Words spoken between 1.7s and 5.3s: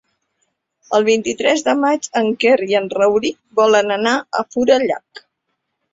maig en Quer i en Rauric volen anar a Forallac.